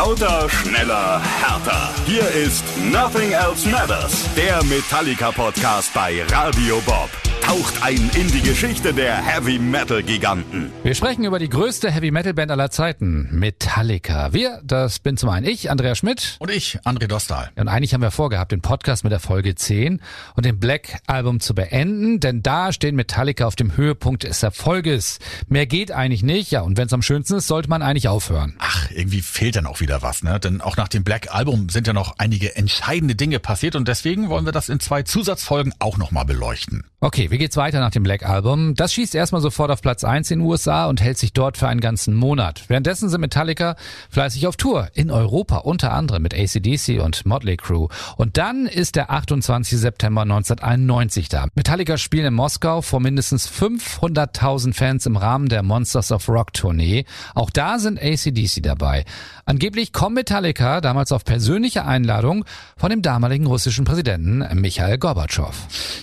[0.00, 1.90] Lauter, schneller, härter.
[2.06, 7.29] Hier ist Nothing Else Matters, der Metallica-Podcast bei Radio Bob.
[7.42, 10.70] Taucht ein in die Geschichte der Heavy Metal Giganten.
[10.84, 14.32] Wir sprechen über die größte Heavy Metal Band aller Zeiten, Metallica.
[14.32, 16.36] Wir, das bin zum einen ich, Andrea Schmidt.
[16.38, 17.50] Und ich, André Dostal.
[17.56, 20.00] Und eigentlich haben wir vorgehabt, den Podcast mit der Folge 10
[20.36, 25.18] und dem Black Album zu beenden, denn da stehen Metallica auf dem Höhepunkt des Erfolges.
[25.48, 28.54] Mehr geht eigentlich nicht, ja, und wenn es am schönsten ist, sollte man eigentlich aufhören.
[28.58, 30.38] Ach, irgendwie fehlt dann auch wieder was, ne?
[30.38, 34.28] Denn auch nach dem Black Album sind ja noch einige entscheidende Dinge passiert und deswegen
[34.28, 36.84] wollen wir das in zwei Zusatzfolgen auch nochmal beleuchten.
[37.02, 38.74] Okay, wie geht's weiter nach dem Black Album?
[38.74, 41.68] Das schießt erstmal sofort auf Platz 1 in den USA und hält sich dort für
[41.68, 42.64] einen ganzen Monat.
[42.66, 43.76] Währenddessen sind Metallica
[44.10, 47.88] fleißig auf Tour in Europa, unter anderem mit ACDC und Motley Crue.
[48.16, 49.78] Und dann ist der 28.
[49.78, 51.46] September 1991 da.
[51.54, 57.04] Metallica spielen in Moskau vor mindestens 500.000 Fans im Rahmen der Monsters of Rock Tournee.
[57.34, 59.04] Auch da sind ACDC dabei.
[59.44, 62.44] Angeblich kommt Metallica damals auf persönliche Einladung
[62.76, 65.54] von dem damaligen russischen Präsidenten Michael Gorbatschow.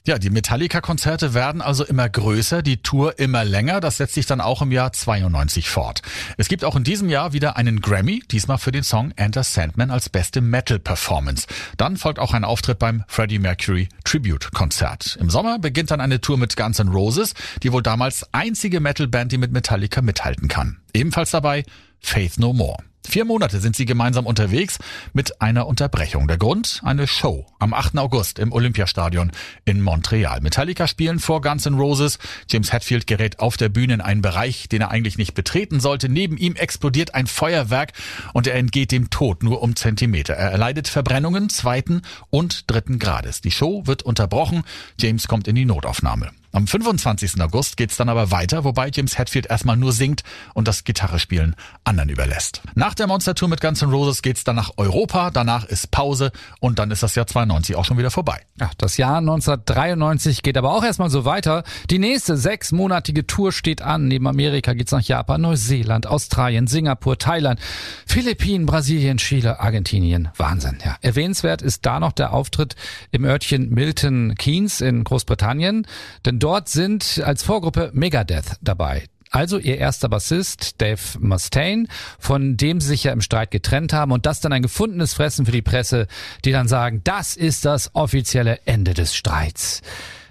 [0.06, 3.80] Ja, die Metallica-Konzerte werden also immer größer, die Tour immer länger.
[3.80, 6.02] Das setzt sich dann auch im Jahr 92 fort.
[6.38, 9.92] Es gibt auch in diesem Jahr wieder einen Grammy, diesmal für den Song Enter Sandman
[9.92, 11.48] als beste Metal-Performance.
[11.78, 15.18] Dann folgt auch ein Auftritt beim Freddie Mercury Tribute-Konzert.
[15.20, 19.32] Im Sommer beginnt dann eine Tour mit Guns N' Roses, die wohl damals einzige Metal-Band,
[19.32, 20.78] die mit Metallica mithalten kann.
[20.94, 21.64] Ebenfalls dabei
[22.00, 22.78] Faith No More.
[23.10, 24.80] Vier Monate sind sie gemeinsam unterwegs
[25.14, 26.28] mit einer Unterbrechung.
[26.28, 26.82] Der Grund?
[26.84, 27.98] Eine Show am 8.
[27.98, 29.32] August im Olympiastadion
[29.64, 30.42] in Montreal.
[30.42, 32.20] Metallica spielen vor Guns N' Roses.
[32.50, 36.10] James Hetfield gerät auf der Bühne in einen Bereich, den er eigentlich nicht betreten sollte.
[36.10, 37.94] Neben ihm explodiert ein Feuerwerk
[38.34, 40.34] und er entgeht dem Tod nur um Zentimeter.
[40.34, 43.40] Er erleidet Verbrennungen zweiten und dritten Grades.
[43.40, 44.64] Die Show wird unterbrochen.
[45.00, 46.32] James kommt in die Notaufnahme.
[46.58, 47.40] Am 25.
[47.40, 50.24] August geht's dann aber weiter, wobei James Hetfield erstmal nur singt
[50.56, 52.64] und das Gitarrespielen anderen überlässt.
[52.74, 56.32] Nach der Monster Tour mit Guns N' Roses geht's dann nach Europa, danach ist Pause
[56.60, 58.42] und dann ist das Jahr 92 auch schon wieder vorbei.
[58.60, 61.64] Ja, das Jahr 1993 geht aber auch erstmal so weiter.
[61.92, 64.08] Die nächste sechsmonatige Tour steht an.
[64.08, 67.60] Neben Amerika geht's nach Japan, Neuseeland, Australien, Singapur, Thailand,
[68.08, 70.30] Philippinen, Brasilien, Chile, Argentinien.
[70.36, 70.96] Wahnsinn, ja.
[71.02, 72.76] Erwähnenswert ist da noch der Auftritt
[73.12, 75.86] im Örtchen Milton Keynes in Großbritannien,
[76.26, 79.04] denn dort sind als Vorgruppe Megadeth dabei.
[79.32, 81.88] Also ihr erster Bassist, Dave Mustaine,
[82.20, 85.46] von dem sie sich ja im Streit getrennt haben und das dann ein gefundenes Fressen
[85.46, 86.08] für die Presse,
[86.46, 89.82] die dann sagen, das ist das offizielle Ende des Streits.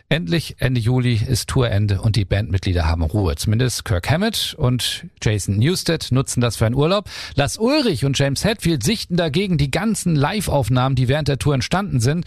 [0.08, 3.34] Endlich Ende Juli ist Tourende und die Bandmitglieder haben Ruhe.
[3.34, 7.10] Zumindest Kirk Hammett und Jason Newsted nutzen das für einen Urlaub.
[7.34, 11.98] Lars Ulrich und James Hetfield sichten dagegen die ganzen Live-Aufnahmen, die während der Tour entstanden
[11.98, 12.24] sind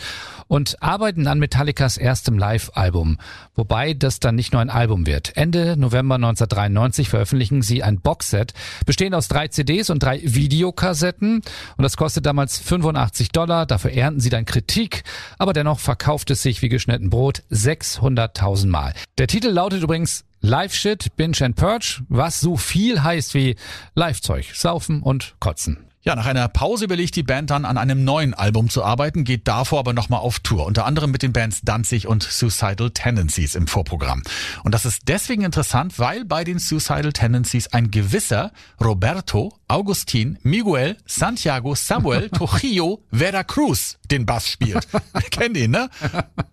[0.47, 3.17] und arbeiten an Metallicas erstem Live-Album.
[3.55, 5.37] Wobei das dann nicht nur ein Album wird.
[5.37, 8.53] Ende November 1993 veröffentlichen sie ein Boxset,
[8.85, 11.35] bestehend aus drei CDs und drei Videokassetten.
[11.77, 13.65] Und das kostet damals 85 Dollar.
[13.65, 15.03] Dafür ernten sie dann Kritik.
[15.37, 18.93] Aber dennoch verkauft es sich wie geschnitten Brot 600.000 Mal.
[19.19, 23.55] Der Titel lautet übrigens Live Shit, Binge and Purge, was so viel heißt wie
[23.93, 25.85] Live-Zeug, Saufen und Kotzen.
[26.01, 29.47] Ja, nach einer Pause überlegt die Band dann an einem neuen Album zu arbeiten, geht
[29.47, 33.67] davor aber nochmal auf Tour, unter anderem mit den Bands Danzig und Suicidal Tendencies im
[33.67, 34.23] Vorprogramm.
[34.63, 38.51] Und das ist deswegen interessant, weil bei den Suicidal Tendencies ein gewisser
[38.81, 44.87] Roberto Augustin Miguel Santiago Samuel Trujillo Veracruz den Bass spielt.
[45.31, 45.89] Kennt ihn, ne?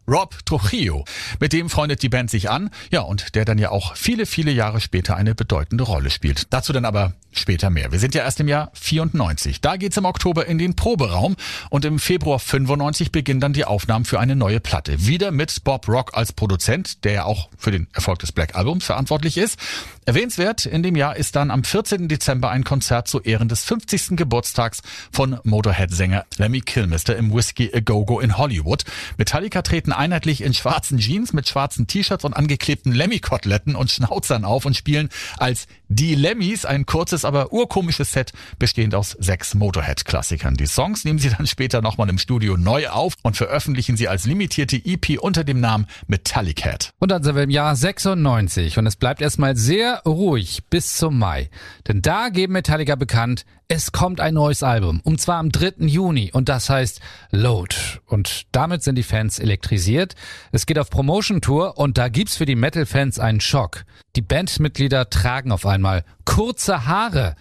[0.06, 1.04] Rob Trujillo.
[1.40, 4.52] Mit dem freundet die Band sich an, ja, und der dann ja auch viele, viele
[4.52, 6.52] Jahre später eine bedeutende Rolle spielt.
[6.52, 7.92] Dazu dann aber später mehr.
[7.92, 9.60] Wir sind ja erst im Jahr 94.
[9.60, 11.36] Da geht's im Oktober in den Proberaum
[11.70, 15.06] und im Februar 95 beginnen dann die Aufnahmen für eine neue Platte.
[15.06, 18.84] Wieder mit Bob Rock als Produzent, der ja auch für den Erfolg des Black Albums
[18.84, 19.58] verantwortlich ist.
[20.06, 22.08] Erwähnenswert in dem Jahr ist dann am 14.
[22.08, 24.16] Dezember ein Konzert zu Ehren des 50.
[24.16, 28.84] Geburtstags von Motorhead-Sänger Lemmy Kilmister im Whiskey A Go-Go in Hollywood.
[29.16, 34.64] Metallica treten einheitlich in schwarzen Jeans mit schwarzen T-Shirts und angeklebten Lemmy-Koteletten und Schnauzern auf
[34.66, 35.08] und spielen
[35.38, 40.56] als die Lemmys ein kurzes, aber urkomisches Set bestehend aus sechs Motorhead-Klassikern.
[40.56, 44.26] Die Songs nehmen sie dann später nochmal im Studio neu auf und veröffentlichen sie als
[44.26, 46.92] limitierte EP unter dem Namen Metallicat.
[46.98, 51.18] Und dann sind wir im Jahr 96 und es bleibt erstmal sehr ruhig bis zum
[51.18, 51.50] Mai.
[51.86, 55.00] Denn da geben Metallica bekannt, es kommt ein neues Album.
[55.02, 55.86] Und zwar am 3.
[55.86, 56.30] Juni.
[56.32, 57.00] Und das heißt
[57.30, 57.74] Load.
[58.06, 60.14] Und damit sind die Fans elektrisiert.
[60.52, 63.84] Es geht auf Promotion Tour und da gibt's für die Metal-Fans einen Schock.
[64.14, 67.36] Die Bandmitglieder tragen auf einmal kurze Haare.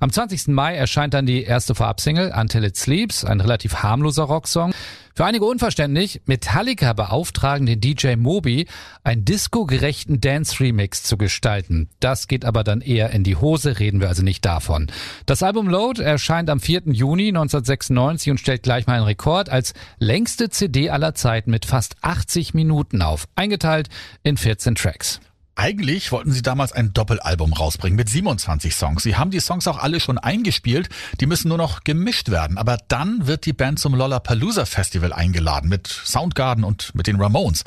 [0.00, 0.48] Am 20.
[0.48, 4.72] Mai erscheint dann die erste Vorabsingle Until It Sleeps, ein relativ harmloser Rocksong.
[5.14, 8.66] Für einige unverständlich, Metallica beauftragen den DJ Moby,
[9.02, 11.88] einen disco-gerechten Dance-Remix zu gestalten.
[12.00, 14.86] Das geht aber dann eher in die Hose, reden wir also nicht davon.
[15.26, 16.82] Das Album Load erscheint am 4.
[16.86, 21.96] Juni 1996 und stellt gleich mal einen Rekord als längste CD aller Zeiten mit fast
[22.02, 23.88] 80 Minuten auf, eingeteilt
[24.22, 25.20] in 14 Tracks.
[25.60, 29.02] Eigentlich wollten sie damals ein Doppelalbum rausbringen mit 27 Songs.
[29.02, 30.88] Sie haben die Songs auch alle schon eingespielt,
[31.20, 32.56] die müssen nur noch gemischt werden.
[32.56, 37.64] Aber dann wird die Band zum Lollapalooza Festival eingeladen mit Soundgarden und mit den Ramones.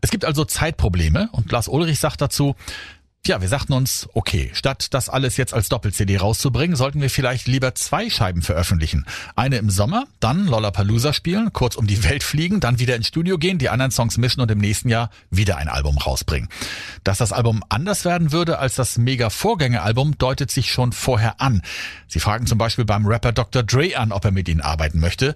[0.00, 2.56] Es gibt also Zeitprobleme und Lars Ulrich sagt dazu,
[3.24, 7.46] Tja, wir sagten uns, okay, statt das alles jetzt als Doppel-CD rauszubringen, sollten wir vielleicht
[7.46, 9.06] lieber zwei Scheiben veröffentlichen.
[9.34, 13.38] Eine im Sommer, dann Lollapalooza spielen, kurz um die Welt fliegen, dann wieder ins Studio
[13.38, 16.50] gehen, die anderen Songs mischen und im nächsten Jahr wieder ein Album rausbringen.
[17.02, 21.62] Dass das Album anders werden würde als das Mega-Vorgängeralbum, deutet sich schon vorher an.
[22.08, 23.62] Sie fragen zum Beispiel beim Rapper Dr.
[23.62, 25.34] Dre an, ob er mit ihnen arbeiten möchte.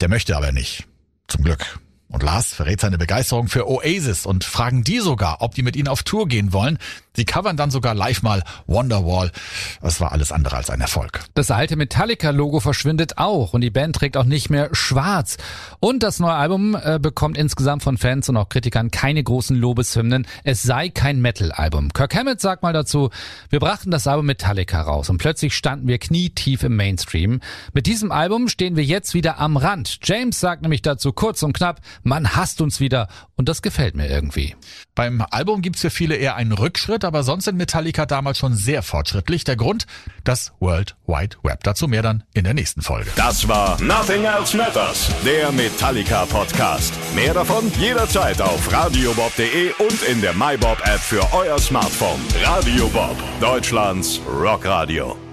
[0.00, 0.84] Der möchte aber nicht.
[1.26, 1.80] Zum Glück.
[2.08, 5.88] Und Lars verrät seine Begeisterung für Oasis und fragen die sogar, ob die mit ihnen
[5.88, 6.78] auf Tour gehen wollen.
[7.16, 9.32] Sie covern dann sogar live mal Wonderwall.
[9.80, 11.20] Das war alles andere als ein Erfolg.
[11.34, 15.38] Das alte Metallica-Logo verschwindet auch und die Band trägt auch nicht mehr schwarz.
[15.80, 20.26] Und das neue Album äh, bekommt insgesamt von Fans und auch Kritikern keine großen Lobeshymnen.
[20.44, 21.92] Es sei kein Metal-Album.
[21.94, 23.10] Kirk Hammett sagt mal dazu,
[23.48, 27.40] wir brachten das Album Metallica raus und plötzlich standen wir knietief im Mainstream.
[27.72, 30.00] Mit diesem Album stehen wir jetzt wieder am Rand.
[30.02, 34.08] James sagt nämlich dazu kurz und knapp, man hasst uns wieder und das gefällt mir
[34.08, 34.54] irgendwie.
[34.96, 38.82] Beim Album gibt's für viele eher einen Rückschritt, aber sonst sind Metallica damals schon sehr
[38.82, 39.44] fortschrittlich.
[39.44, 39.86] Der Grund,
[40.24, 41.62] das World Wide Web.
[41.64, 43.10] Dazu mehr dann in der nächsten Folge.
[43.14, 46.94] Das war Nothing Else Matters, der Metallica Podcast.
[47.14, 52.20] Mehr davon jederzeit auf radiobob.de und in der MyBob App für euer Smartphone.
[52.42, 55.25] Radio Bob, Deutschlands Rockradio.